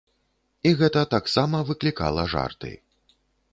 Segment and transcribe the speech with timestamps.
[0.69, 2.75] І гэта таксама выклікала жарты.